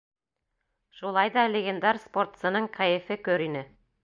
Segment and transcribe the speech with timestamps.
[0.99, 3.65] Шулай ҙа легендар спортсының кәйефе көр ине.